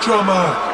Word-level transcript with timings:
drummer. 0.00 0.67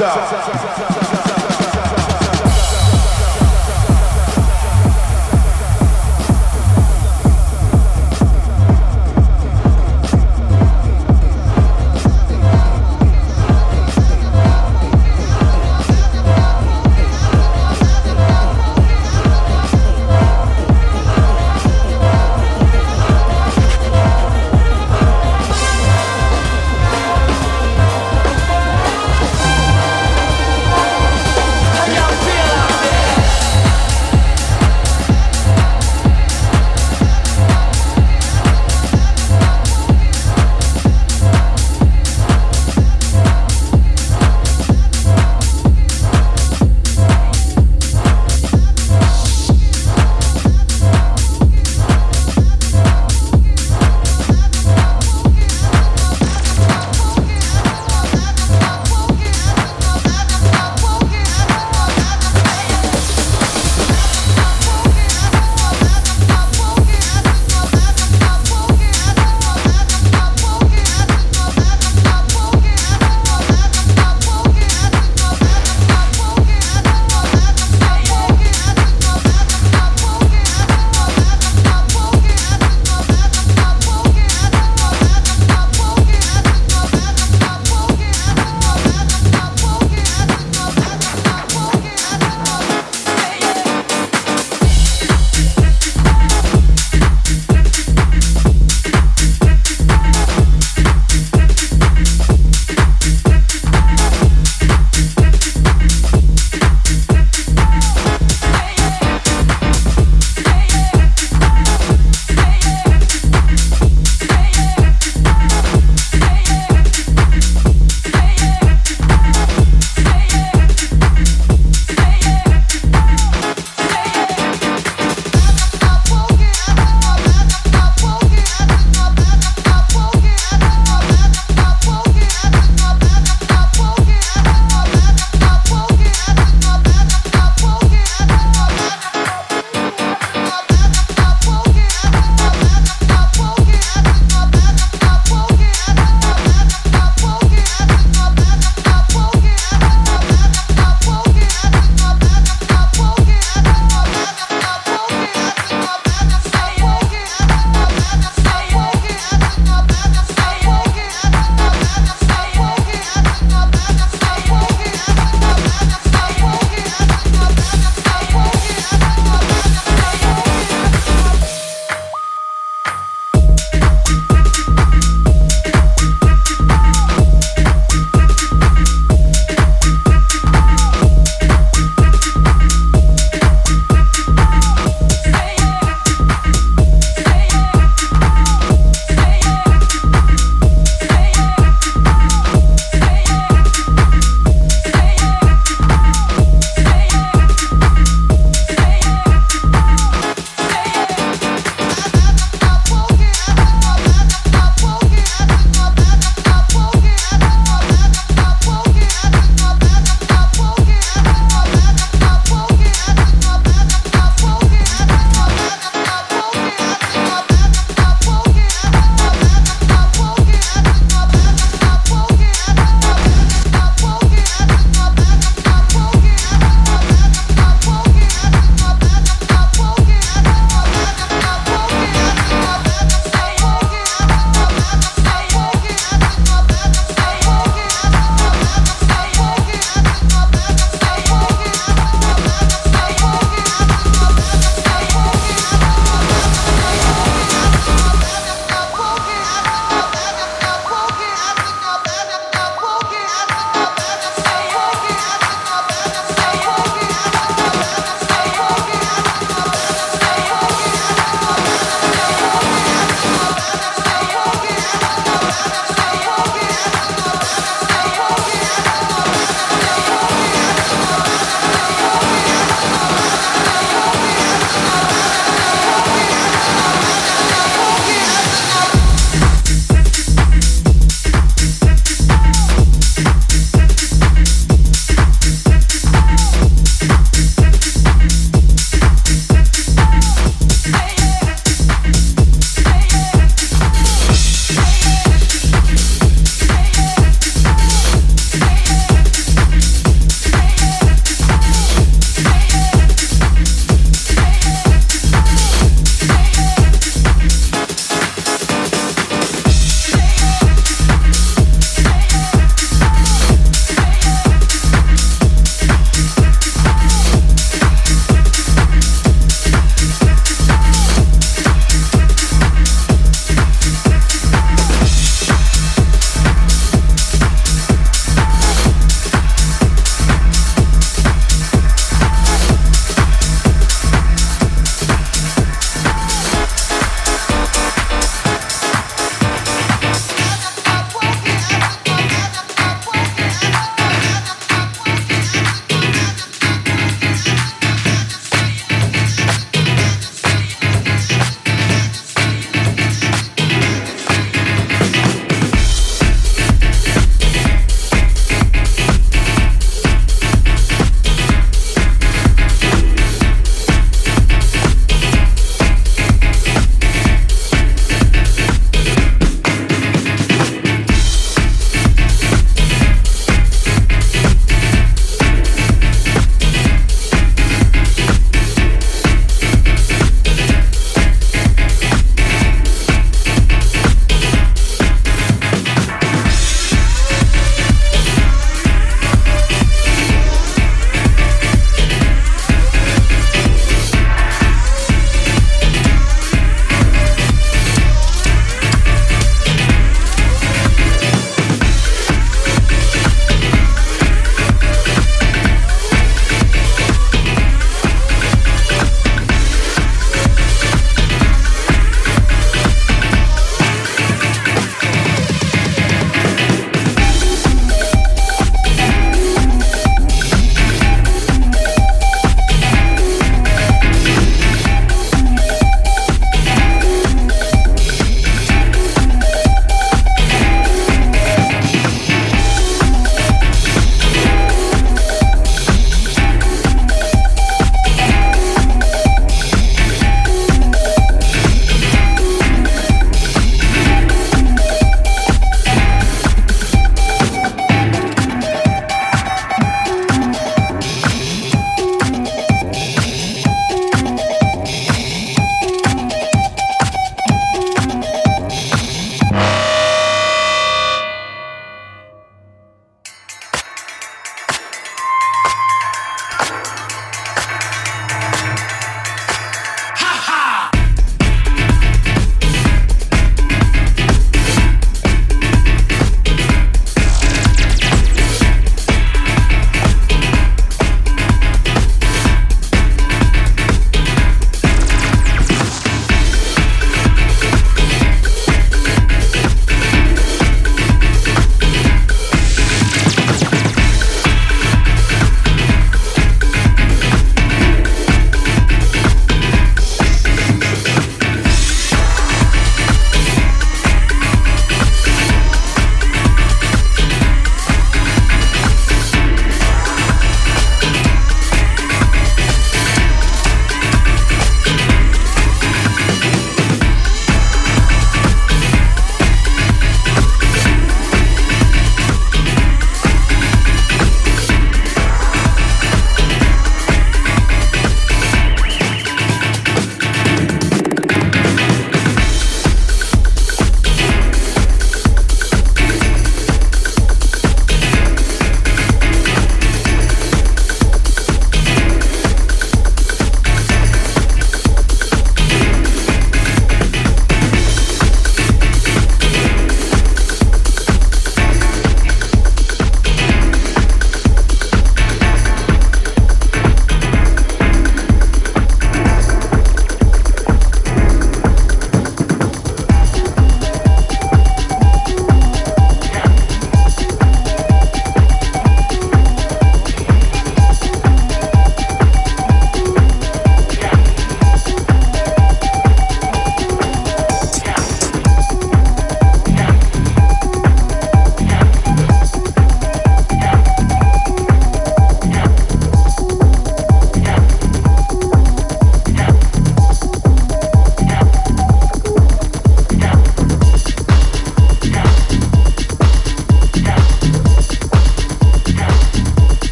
Yeah. 0.00 0.93